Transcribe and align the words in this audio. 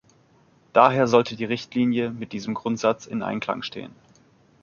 Daher 0.73 1.05
sollte 1.05 1.35
die 1.35 1.45
Richtlinie 1.45 2.09
mit 2.09 2.33
diesem 2.33 2.55
Grundsatz 2.55 3.05
in 3.05 3.21
Einklang 3.21 3.61
stehen. 3.61 3.93